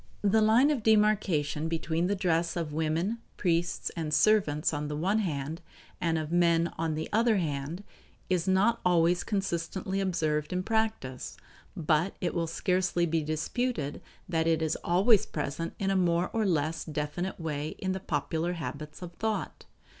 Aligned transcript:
The 0.23 0.41
line 0.41 0.71
of 0.71 0.81
demarcation 0.81 1.67
between 1.67 2.07
the 2.07 2.15
dress 2.15 2.55
of 2.55 2.73
women, 2.73 3.19
priests, 3.37 3.91
and 3.95 4.11
servants, 4.11 4.73
on 4.73 4.87
the 4.87 4.95
one 4.97 5.19
hand, 5.19 5.61
and 6.01 6.17
of 6.17 6.31
men, 6.31 6.73
on 6.75 6.95
the 6.95 7.07
other 7.13 7.37
hand, 7.37 7.83
is 8.27 8.47
not 8.47 8.79
always 8.83 9.23
consistently 9.23 10.01
observed 10.01 10.51
in 10.51 10.63
practice, 10.63 11.37
but 11.77 12.15
it 12.19 12.33
will 12.33 12.47
scarcely 12.47 13.05
be 13.05 13.21
disputed 13.21 14.01
that 14.27 14.47
it 14.47 14.63
is 14.63 14.75
always 14.77 15.27
present 15.27 15.75
in 15.77 15.91
a 15.91 15.95
more 15.95 16.31
or 16.33 16.47
less 16.47 16.83
definite 16.83 17.39
way 17.39 17.75
in 17.77 17.91
the 17.91 17.99
popular 17.99 18.53
habits 18.53 19.03
of 19.03 19.13
thought. 19.19 19.65